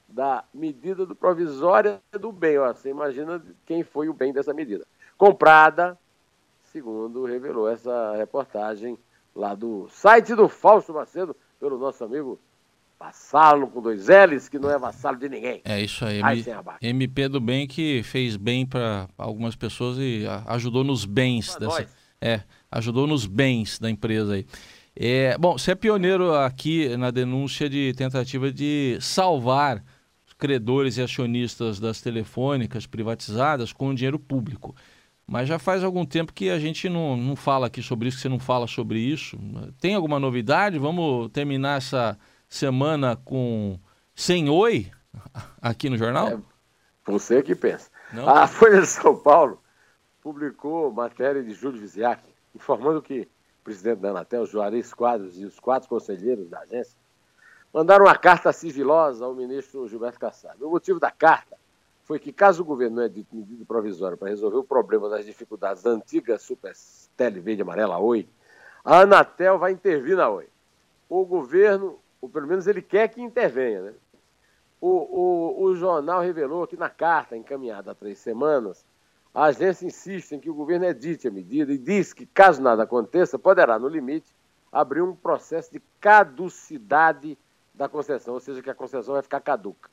da 0.08 0.44
medida 0.52 1.04
do 1.04 1.14
provisória 1.14 2.00
do 2.12 2.30
bem. 2.32 2.58
Ó, 2.58 2.72
você 2.72 2.90
imagina 2.90 3.42
quem 3.64 3.82
foi 3.82 4.08
o 4.08 4.14
bem 4.14 4.32
dessa 4.32 4.54
medida. 4.54 4.86
Comprada, 5.16 5.98
segundo 6.72 7.25
revelou 7.25 7.68
essa 7.68 8.14
reportagem 8.16 8.98
lá 9.34 9.54
do 9.54 9.88
site 9.90 10.34
do 10.34 10.48
Fausto 10.48 10.94
Macedo, 10.94 11.36
pelo 11.58 11.78
nosso 11.78 12.04
amigo 12.04 12.38
Vassalo 12.98 13.68
com 13.68 13.82
dois 13.82 14.08
L's, 14.08 14.48
que 14.48 14.58
não 14.58 14.70
é 14.70 14.78
vassalo 14.78 15.18
de 15.18 15.28
ninguém. 15.28 15.60
É 15.64 15.80
isso 15.82 16.04
aí. 16.04 16.22
aí 16.22 16.44
MP 16.80 17.28
do 17.28 17.40
bem 17.40 17.66
que 17.66 18.02
fez 18.02 18.36
bem 18.36 18.64
para 18.64 19.06
algumas 19.18 19.54
pessoas 19.54 19.98
e 19.98 20.25
ajudou 20.46 20.82
nos 20.82 21.04
bens 21.04 21.54
pra 21.54 21.66
dessa. 21.66 21.80
Nós. 21.82 21.96
É, 22.18 22.42
ajudou 22.70 23.06
nos 23.06 23.26
bens 23.26 23.78
da 23.78 23.90
empresa 23.90 24.34
aí. 24.34 24.46
É, 24.98 25.36
bom, 25.36 25.58
você 25.58 25.72
é 25.72 25.75
pioneiro 25.75 26.34
aqui 26.34 26.96
na 26.96 27.10
denúncia 27.10 27.68
de 27.68 27.92
tentativa 27.92 28.50
de 28.50 28.96
salvar 28.98 29.84
credores 30.38 30.96
e 30.96 31.02
acionistas 31.02 31.80
das 31.80 32.00
telefônicas 32.00 32.86
privatizadas 32.86 33.72
com 33.72 33.94
dinheiro 33.94 34.18
público. 34.18 34.74
Mas 35.26 35.48
já 35.48 35.58
faz 35.58 35.82
algum 35.82 36.04
tempo 36.04 36.32
que 36.32 36.50
a 36.50 36.58
gente 36.58 36.88
não, 36.88 37.16
não 37.16 37.34
fala 37.34 37.66
aqui 37.66 37.82
sobre 37.82 38.08
isso, 38.08 38.18
que 38.18 38.22
você 38.22 38.28
não 38.28 38.38
fala 38.38 38.66
sobre 38.66 38.98
isso. 39.00 39.36
Tem 39.80 39.94
alguma 39.94 40.20
novidade? 40.20 40.78
Vamos 40.78 41.30
terminar 41.32 41.78
essa 41.78 42.16
semana 42.48 43.16
com 43.16 43.78
sem 44.14 44.48
oi 44.48 44.90
aqui 45.60 45.90
no 45.90 45.98
jornal? 45.98 46.28
É, 46.28 46.38
você 47.04 47.42
que 47.42 47.54
pensa. 47.56 47.90
Não? 48.12 48.28
A 48.28 48.46
Folha 48.46 48.80
de 48.80 48.86
São 48.86 49.16
Paulo 49.16 49.60
publicou 50.22 50.92
matéria 50.92 51.42
de 51.42 51.52
Júlio 51.54 51.80
Viziac, 51.80 52.22
informando 52.54 53.02
que 53.02 53.22
o 53.60 53.64
presidente 53.64 54.00
da 54.00 54.10
Anatel, 54.10 54.46
Juarez 54.46 54.94
Quadros, 54.94 55.40
e 55.40 55.44
os 55.44 55.58
quatro 55.58 55.88
conselheiros 55.88 56.48
da 56.48 56.60
agência 56.60 56.96
mandaram 57.73 58.06
uma 58.06 58.16
carta 58.16 58.52
sigilosa 58.52 59.25
ao 59.25 59.35
ministro 59.35 59.87
Gilberto 59.88 60.18
Kassab. 60.18 60.62
O 60.64 60.70
motivo 60.70 60.99
da 60.99 61.11
carta 61.11 61.56
foi 62.04 62.18
que, 62.18 62.32
caso 62.32 62.62
o 62.62 62.64
governo 62.64 62.96
não 62.96 63.02
edite 63.04 63.35
medida 63.35 63.64
provisória 63.64 64.16
para 64.16 64.28
resolver 64.28 64.56
o 64.56 64.64
problema 64.64 65.08
das 65.08 65.26
dificuldades 65.26 65.82
da 65.82 65.90
antiga 65.90 66.38
Super 66.38 66.73
Tele 67.16 67.40
Verde 67.40 67.62
Amarela 67.62 67.99
Oi, 67.99 68.28
a 68.85 69.00
Anatel 69.00 69.58
vai 69.58 69.73
intervir 69.73 70.16
na 70.16 70.28
Oi. 70.28 70.49
O 71.08 71.25
governo, 71.25 71.99
ou 72.20 72.28
pelo 72.28 72.46
menos 72.46 72.66
ele 72.66 72.80
quer 72.80 73.08
que 73.08 73.20
intervenha, 73.20 73.82
né? 73.82 73.94
O, 74.80 74.88
o, 74.88 75.64
o 75.64 75.75
jornal 75.75 76.20
revelou 76.20 76.66
que 76.66 76.76
na 76.76 76.88
carta 76.88 77.37
encaminhada 77.37 77.90
há 77.90 77.94
três 77.94 78.18
semanas, 78.18 78.85
a 79.35 79.44
agência 79.44 79.87
insiste 79.87 80.32
em 80.32 80.40
que 80.40 80.49
o 80.49 80.54
governo 80.54 80.87
edite 80.87 81.26
a 81.26 81.30
medida 81.30 81.73
e 81.73 81.78
diz 81.78 82.12
que, 82.12 82.25
caso 82.25 82.62
nada 82.62 82.85
aconteça, 82.85 83.38
poderá, 83.38 83.78
no 83.78 83.88
limite, 83.88 84.32
abrir 84.70 85.02
um 85.02 85.14
processo 85.14 85.73
de 85.73 85.82
caducidade 86.00 87.37
da 87.76 87.88
concessão, 87.88 88.35
ou 88.35 88.40
seja, 88.40 88.62
que 88.62 88.71
a 88.71 88.75
concessão 88.75 89.14
vai 89.14 89.23
ficar 89.23 89.40
caduca. 89.40 89.90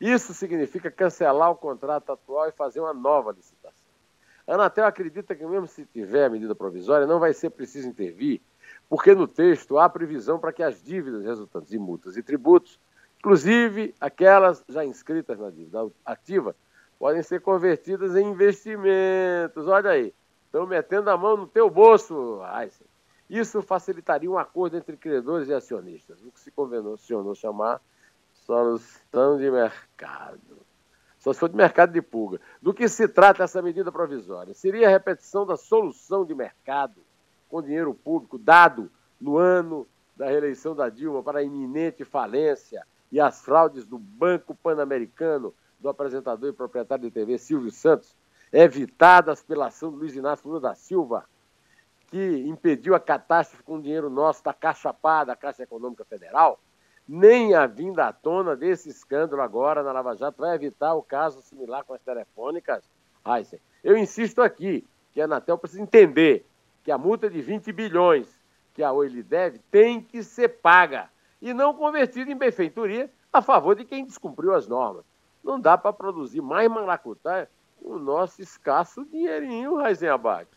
Isso 0.00 0.34
significa 0.34 0.90
cancelar 0.90 1.50
o 1.50 1.56
contrato 1.56 2.12
atual 2.12 2.48
e 2.48 2.52
fazer 2.52 2.80
uma 2.80 2.92
nova 2.92 3.32
licitação. 3.32 3.86
A 4.46 4.54
Anatel 4.54 4.84
acredita 4.84 5.34
que, 5.34 5.44
mesmo 5.44 5.66
se 5.66 5.84
tiver 5.86 6.26
a 6.26 6.30
medida 6.30 6.54
provisória, 6.54 7.06
não 7.06 7.18
vai 7.18 7.32
ser 7.32 7.50
preciso 7.50 7.88
intervir, 7.88 8.40
porque 8.88 9.14
no 9.14 9.26
texto 9.26 9.78
há 9.78 9.88
previsão 9.88 10.38
para 10.38 10.52
que 10.52 10.62
as 10.62 10.82
dívidas 10.82 11.24
resultantes 11.24 11.70
de 11.70 11.78
multas 11.78 12.16
e 12.16 12.22
tributos, 12.22 12.78
inclusive 13.18 13.94
aquelas 14.00 14.62
já 14.68 14.84
inscritas 14.84 15.38
na 15.38 15.50
dívida 15.50 15.90
ativa, 16.04 16.54
podem 16.98 17.22
ser 17.22 17.40
convertidas 17.40 18.14
em 18.14 18.30
investimentos. 18.30 19.66
Olha 19.66 19.90
aí, 19.90 20.14
estão 20.44 20.66
metendo 20.66 21.10
a 21.10 21.16
mão 21.16 21.36
no 21.36 21.46
teu 21.46 21.68
bolso, 21.70 22.40
Aysen. 22.44 22.86
Isso 23.28 23.60
facilitaria 23.62 24.30
um 24.30 24.38
acordo 24.38 24.76
entre 24.76 24.96
credores 24.96 25.48
e 25.48 25.54
acionistas, 25.54 26.22
o 26.22 26.30
que 26.30 26.40
se 26.40 26.50
convencionou 26.50 27.34
chamar 27.34 27.80
solução 28.32 29.36
de 29.38 29.50
mercado. 29.50 30.66
For 31.34 31.48
de 31.48 31.56
mercado 31.56 31.92
de 31.92 32.00
pulga. 32.00 32.40
Do 32.62 32.72
que 32.72 32.88
se 32.88 33.08
trata 33.08 33.42
essa 33.42 33.60
medida 33.60 33.90
provisória? 33.90 34.54
Seria 34.54 34.86
a 34.86 34.90
repetição 34.90 35.44
da 35.44 35.56
solução 35.56 36.24
de 36.24 36.32
mercado 36.36 37.00
com 37.48 37.60
dinheiro 37.60 37.92
público 37.92 38.38
dado 38.38 38.88
no 39.20 39.36
ano 39.36 39.88
da 40.16 40.26
reeleição 40.26 40.74
da 40.74 40.88
Dilma 40.88 41.24
para 41.24 41.40
a 41.40 41.42
iminente 41.42 42.04
falência 42.04 42.86
e 43.10 43.18
as 43.18 43.40
fraudes 43.40 43.84
do 43.84 43.98
Banco 43.98 44.54
Pan-Americano 44.54 45.52
do 45.80 45.88
apresentador 45.88 46.50
e 46.50 46.52
proprietário 46.52 47.04
de 47.04 47.10
TV 47.10 47.38
Silvio 47.38 47.72
Santos, 47.72 48.14
evitadas 48.52 49.42
pela 49.42 49.66
ação 49.66 49.90
do 49.90 49.98
Luiz 49.98 50.14
Inácio 50.14 50.46
Lula 50.46 50.60
da 50.60 50.74
Silva, 50.76 51.24
que 52.06 52.44
impediu 52.46 52.94
a 52.94 53.00
catástrofe 53.00 53.62
com 53.62 53.80
dinheiro 53.80 54.08
nosso 54.08 54.42
da 54.42 54.52
Caixa 54.52 54.92
Pá, 54.92 55.24
da 55.24 55.34
Caixa 55.34 55.62
Econômica 55.62 56.04
Federal, 56.04 56.60
nem 57.08 57.54
a 57.54 57.66
vinda 57.66 58.06
à 58.06 58.12
tona 58.12 58.56
desse 58.56 58.88
escândalo 58.88 59.42
agora 59.42 59.82
na 59.82 59.92
Lava 59.92 60.16
Jato 60.16 60.40
vai 60.40 60.54
evitar 60.54 60.94
o 60.94 61.02
caso 61.02 61.40
similar 61.42 61.84
com 61.84 61.94
as 61.94 62.02
telefônicas? 62.02 62.84
Heisen. 63.24 63.60
Eu 63.82 63.96
insisto 63.96 64.40
aqui 64.42 64.86
que 65.12 65.20
a 65.20 65.24
Anatel 65.24 65.58
precisa 65.58 65.82
entender 65.82 66.44
que 66.84 66.90
a 66.90 66.98
multa 66.98 67.28
de 67.28 67.40
20 67.40 67.72
bilhões 67.72 68.28
que 68.72 68.82
a 68.82 68.92
Oi 68.92 69.08
lhe 69.08 69.22
deve 69.22 69.58
tem 69.70 70.00
que 70.00 70.22
ser 70.22 70.48
paga 70.60 71.08
e 71.40 71.52
não 71.54 71.74
convertida 71.74 72.30
em 72.30 72.36
benfeitoria 72.36 73.10
a 73.32 73.42
favor 73.42 73.74
de 73.74 73.84
quem 73.84 74.04
descumpriu 74.04 74.54
as 74.54 74.68
normas. 74.68 75.04
Não 75.42 75.60
dá 75.60 75.78
para 75.78 75.92
produzir 75.92 76.40
mais 76.40 76.68
maracutaia 76.68 77.48
com 77.80 77.94
o 77.94 77.98
nosso 77.98 78.42
escasso 78.42 79.04
dinheirinho, 79.04 79.76
Raizen 79.76 80.08
Abad. 80.08 80.48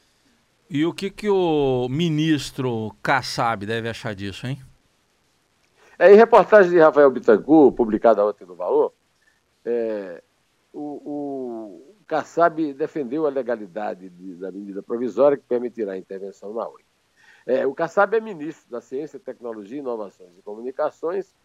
E 0.70 0.86
o 0.86 0.94
que, 0.94 1.10
que 1.10 1.28
o 1.28 1.88
ministro 1.90 2.96
Kassab 3.02 3.66
deve 3.66 3.90
achar 3.90 4.14
disso, 4.14 4.46
hein? 4.46 4.62
É, 5.98 6.14
em 6.14 6.16
reportagem 6.16 6.72
de 6.72 6.80
Rafael 6.80 7.10
Bittencourt, 7.10 7.76
publicada 7.76 8.24
ontem 8.24 8.46
no 8.46 8.54
Valor, 8.54 8.94
é, 9.66 10.22
o, 10.72 11.02
o 11.04 11.96
Kassab 12.06 12.72
defendeu 12.74 13.26
a 13.26 13.32
legalidade 13.32 14.10
de, 14.10 14.36
da 14.36 14.52
medida 14.52 14.84
provisória 14.84 15.38
que 15.38 15.44
permitirá 15.44 15.94
a 15.94 15.98
intervenção 15.98 16.54
na 16.54 16.68
Oi. 16.70 16.82
É, 17.48 17.66
o 17.66 17.74
Kassab 17.74 18.16
é 18.16 18.22
ministro 18.22 18.70
da 18.70 18.80
Ciência, 18.80 19.20
Tecnologia, 19.20 19.80
Inovações 19.80 20.38
e 20.38 20.42
Comunicações 20.44 21.36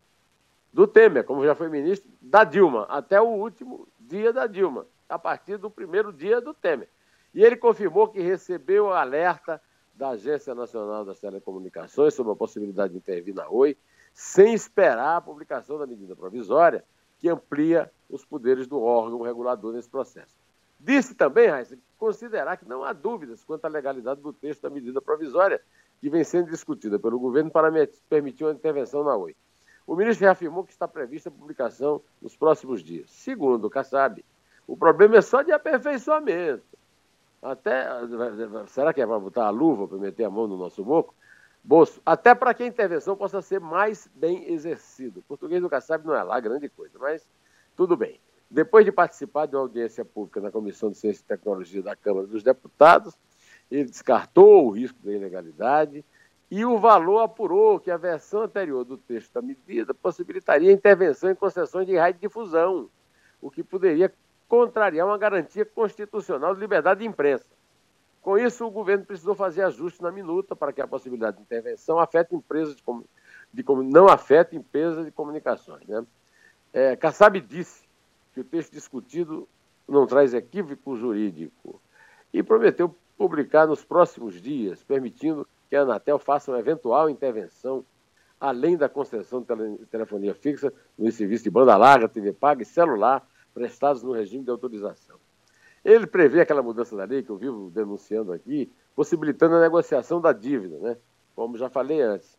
do 0.71 0.87
Temer, 0.87 1.25
como 1.25 1.45
já 1.45 1.55
foi 1.55 1.71
ministro 1.71 2.11
da 2.21 2.45
Dilma, 2.45 2.85
até 2.91 3.19
o 3.19 3.29
último 3.29 3.89
dia 3.99 4.35
da 4.35 4.47
Dilma, 4.47 4.87
a 5.09 5.19
partir 5.19 5.57
do 5.57 5.71
primeiro 5.71 6.13
dia 6.13 6.43
do 6.43 6.53
Temer. 6.53 6.89
E 7.35 7.43
ele 7.43 7.57
confirmou 7.57 8.09
que 8.09 8.21
recebeu 8.21 8.87
o 8.87 8.93
alerta 8.93 9.61
da 9.95 10.11
Agência 10.11 10.55
Nacional 10.55 11.05
das 11.05 11.19
Telecomunicações 11.19 12.15
sobre 12.15 12.33
a 12.33 12.37
possibilidade 12.37 12.93
de 12.93 12.99
intervir 12.99 13.35
na 13.35 13.49
Oi, 13.49 13.77
sem 14.13 14.55
esperar 14.55 15.17
a 15.17 15.21
publicação 15.21 15.79
da 15.79 15.87
medida 15.87 16.15
provisória, 16.15 16.85
que 17.19 17.29
amplia 17.29 17.91
os 18.09 18.25
poderes 18.25 18.67
do 18.67 18.81
órgão 18.81 19.23
regulador 19.23 19.73
nesse 19.73 19.89
processo. 19.89 20.37
Disse 20.79 21.15
também, 21.15 21.49
Raíssa, 21.49 21.79
considerar 21.99 22.57
que 22.57 22.69
não 22.69 22.85
há 22.85 22.93
dúvidas 22.93 23.43
quanto 23.43 23.65
à 23.65 23.69
legalidade 23.69 24.21
do 24.21 24.33
texto 24.33 24.63
da 24.63 24.71
medida 24.71 25.01
provisória 25.01 25.61
que 26.01 26.11
vem 26.11 26.23
sendo 26.23 26.51
discutida 26.51 26.99
pelo 26.99 27.19
governo 27.19 27.51
para 27.51 27.71
permitir 28.09 28.45
uma 28.45 28.53
intervenção 28.53 29.03
na 29.03 29.17
Oi. 29.17 29.35
O 29.87 29.97
ministro 29.97 30.25
reafirmou 30.25 30.65
que 30.65 30.73
está 30.73 30.87
prevista 30.87 31.29
a 31.29 31.33
publicação 31.33 32.01
nos 32.21 32.37
próximos 32.37 32.83
dias. 32.83 33.11
Segundo 33.11 33.65
o 33.67 33.71
Kassab, 33.71 34.25
o 34.67 34.77
problema 34.77 35.17
é 35.17 35.21
só 35.21 35.43
de 35.43 35.53
aperfeiçoamento. 35.53 36.65
Até, 37.45 37.87
será 38.69 38.95
que 38.95 39.03
é 39.03 39.07
para 39.07 39.19
botar 39.21 39.45
a 39.45 39.51
luva 39.51 39.87
para 39.87 39.99
meter 39.99 40.25
a 40.25 40.31
mão 40.31 40.47
no 40.47 40.57
nosso 40.57 40.83
boco? 40.83 41.15
bolso? 41.63 42.01
Até 42.05 42.35
para 42.35 42.55
que 42.55 42.63
a 42.63 42.67
intervenção 42.67 43.15
possa 43.15 43.43
ser 43.43 43.61
mais 43.61 44.09
bem 44.15 44.51
exercida. 44.51 45.21
O 45.21 45.23
português 45.23 45.61
do 45.61 45.69
Kassab 45.69 46.07
não 46.07 46.15
é 46.15 46.23
lá 46.23 46.41
grande 46.41 46.71
coisa, 46.71 46.99
mas 46.99 47.29
tudo 47.77 47.99
bem. 47.99 48.19
Depois 48.51 48.87
de 48.87 48.93
participar 48.93 49.45
de 49.45 49.57
uma 49.57 49.63
audiência 49.63 50.05
pública 50.07 50.41
na 50.41 50.51
Comissão 50.51 50.91
de 50.91 50.97
Ciência 50.97 51.23
e 51.23 51.25
Tecnologia 51.25 51.83
da 51.83 51.95
Câmara 51.95 52.27
dos 52.27 52.43
Deputados, 52.43 53.15
ele 53.71 53.85
descartou 53.85 54.67
o 54.67 54.71
risco 54.71 54.99
da 55.03 55.13
ilegalidade 55.13 56.03
e 56.51 56.65
o 56.65 56.79
valor 56.79 57.21
apurou 57.21 57.79
que 57.79 57.91
a 57.91 57.97
versão 57.99 58.43
anterior 58.43 58.85
do 58.85 58.97
texto 58.97 59.35
da 59.35 59.43
medida 59.43 59.93
possibilitaria 59.93 60.73
intervenção 60.73 61.31
em 61.31 61.35
concessões 61.35 61.87
de 61.87 61.97
radiodifusão, 61.97 62.89
o 63.41 63.51
que 63.51 63.63
poderia 63.63 64.11
contrariar 64.49 65.07
uma 65.07 65.19
garantia 65.19 65.65
constitucional 65.65 66.55
de 66.55 66.61
liberdade 66.61 67.01
de 67.01 67.07
imprensa. 67.07 67.47
Com 68.23 68.39
isso, 68.39 68.67
o 68.67 68.71
governo 68.71 69.05
precisou 69.05 69.35
fazer 69.35 69.63
ajustes 69.63 70.01
na 70.01 70.11
minuta 70.11 70.57
para 70.57 70.73
que 70.73 70.81
a 70.81 70.87
possibilidade 70.87 71.37
de 71.37 71.43
intervenção 71.43 71.99
afete 71.99 72.35
empresas 72.35 72.75
de, 72.75 72.83
de 73.53 73.65
não 73.85 74.07
afete 74.07 74.57
empresas 74.57 75.05
de 75.05 75.11
comunicações. 75.11 75.87
Né? 75.87 76.05
É, 76.73 76.97
Kassab 76.97 77.39
disse 77.41 77.85
que 78.33 78.41
o 78.41 78.45
texto 78.45 78.73
discutido 78.73 79.47
não 79.87 80.07
traz 80.07 80.33
equívoco 80.33 80.97
jurídico 80.97 81.81
e 82.33 82.43
prometeu 82.43 82.95
publicar 83.17 83.67
nos 83.67 83.85
próximos 83.85 84.41
dias, 84.41 84.83
permitindo 84.83 85.47
que 85.69 85.77
a 85.77 85.83
Anatel 85.83 86.19
faça 86.19 86.51
uma 86.51 86.59
eventual 86.59 87.11
intervenção 87.11 87.85
além 88.41 88.77
da 88.77 88.89
concessão 88.89 89.41
de 89.41 89.87
telefonia 89.87 90.35
fixa 90.35 90.73
no 90.99 91.11
serviço 91.11 91.45
de 91.45 91.51
banda 91.51 91.77
larga, 91.77 92.09
TV 92.09 92.33
paga 92.33 92.63
e 92.63 92.67
celular 92.67 93.27
prestados 93.55 94.03
no 94.03 94.13
regime 94.13 94.45
de 94.45 94.51
autorização. 94.51 95.17
Ele 95.85 96.07
prevê 96.07 96.41
aquela 96.41 96.63
mudança 96.63 96.97
da 96.97 97.05
lei 97.05 97.23
que 97.23 97.31
eu 97.31 97.37
vivo 97.37 97.71
denunciando 97.71 98.33
aqui, 98.33 98.73
possibilitando 98.97 99.55
a 99.55 99.61
negociação 99.61 100.21
da 100.21 100.33
dívida, 100.33 100.79
né? 100.79 100.97
como 101.37 101.57
já 101.57 101.71
falei 101.71 102.01
antes. 102.01 102.39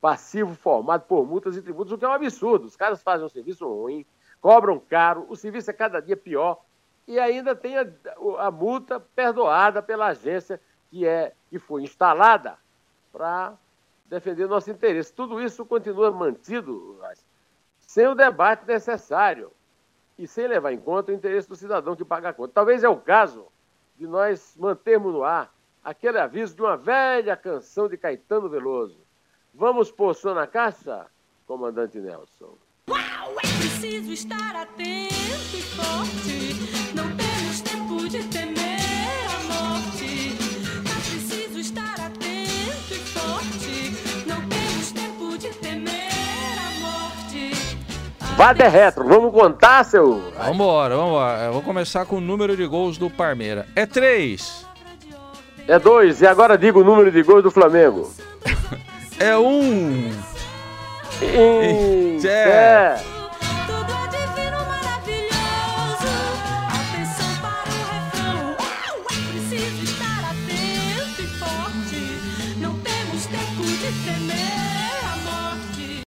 Passivo 0.00 0.54
formado 0.54 1.02
por 1.06 1.24
multas 1.26 1.56
e 1.56 1.62
tributos, 1.62 1.92
o 1.92 1.98
que 1.98 2.04
é 2.04 2.08
um 2.08 2.12
absurdo. 2.12 2.66
Os 2.66 2.76
caras 2.76 3.02
fazem 3.02 3.24
um 3.24 3.28
serviço 3.28 3.66
ruim, 3.66 4.04
cobram 4.40 4.80
caro, 4.80 5.24
o 5.28 5.36
serviço 5.36 5.70
é 5.70 5.72
cada 5.72 6.00
dia 6.00 6.16
pior 6.16 6.60
e 7.06 7.18
ainda 7.18 7.54
tem 7.54 7.78
a, 7.78 7.86
a 8.38 8.50
multa 8.50 8.98
perdoada 8.98 9.80
pela 9.80 10.08
agência 10.08 10.60
que, 10.90 11.06
é, 11.06 11.32
que 11.48 11.58
foi 11.58 11.82
instalada 11.82 12.58
para 13.12 13.54
defender 14.06 14.48
nosso 14.48 14.70
interesse. 14.70 15.12
Tudo 15.12 15.40
isso 15.40 15.64
continua 15.64 16.10
mantido 16.10 16.98
sem 17.78 18.06
o 18.08 18.14
debate 18.14 18.66
necessário 18.66 19.52
e 20.22 20.28
sem 20.28 20.46
levar 20.46 20.72
em 20.72 20.78
conta 20.78 21.10
o 21.10 21.14
interesse 21.14 21.48
do 21.48 21.56
cidadão 21.56 21.96
que 21.96 22.04
paga 22.04 22.28
a 22.28 22.32
conta. 22.32 22.52
Talvez 22.54 22.84
é 22.84 22.88
o 22.88 22.96
caso 22.96 23.48
de 23.96 24.06
nós 24.06 24.56
mantermos 24.56 25.12
no 25.12 25.24
ar 25.24 25.52
aquele 25.82 26.18
aviso 26.18 26.54
de 26.54 26.62
uma 26.62 26.76
velha 26.76 27.36
canção 27.36 27.88
de 27.88 27.96
Caetano 27.96 28.48
Veloso. 28.48 29.00
Vamos 29.52 29.92
som 30.14 30.32
na 30.32 30.46
caixa, 30.46 31.06
comandante 31.44 31.98
Nelson? 31.98 32.56
Uau, 32.88 33.32
é 33.32 33.40
preciso 33.40 34.12
estar 34.12 34.54
atento 34.54 35.56
e 35.56 35.62
forte. 35.62 36.94
Não 36.94 37.16
temos 37.16 37.60
tempo 37.60 38.08
de 38.08 38.22
temer 38.28 38.61
Vá 48.42 48.52
de 48.52 48.66
retro, 48.66 49.04
vamos 49.04 49.32
contar, 49.32 49.84
seu. 49.84 50.20
Vambora, 50.36 50.96
vambora. 50.96 51.44
Eu 51.44 51.52
vou 51.52 51.62
começar 51.62 52.04
com 52.04 52.16
o 52.16 52.20
número 52.20 52.56
de 52.56 52.66
gols 52.66 52.98
do 52.98 53.08
Parmeira. 53.08 53.68
É 53.76 53.86
três. 53.86 54.66
É 55.68 55.78
dois. 55.78 56.20
E 56.20 56.26
agora 56.26 56.58
diga 56.58 56.76
o 56.76 56.82
número 56.82 57.12
de 57.12 57.22
gols 57.22 57.44
do 57.44 57.52
Flamengo. 57.52 58.12
é 59.20 59.38
um. 59.38 60.10
Em... 61.22 62.18
É. 62.26 63.11